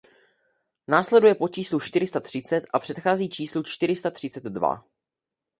[0.87, 4.83] Následuje po číslu čtyři sta třicet a předchází číslu čtyři sta třicet dva.